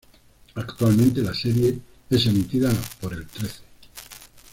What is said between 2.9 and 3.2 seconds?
por